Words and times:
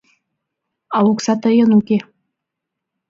А 0.95 0.97
окса 1.09 1.33
тыйын 1.43 1.71
уке». 1.79 1.97